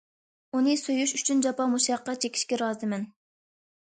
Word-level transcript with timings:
ئۇنى 0.59 0.71
سۆيۈش 0.83 1.13
ئۈچۈن 1.17 1.43
جاپا- 1.47 1.67
مۇشەققەت 1.75 2.23
چېكىشكە 2.25 2.61
رازىمەن. 2.63 3.05